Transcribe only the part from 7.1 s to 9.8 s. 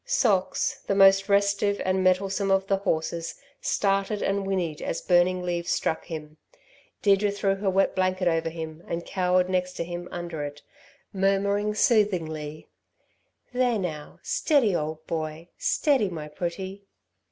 threw her wet blanket over him and cowered next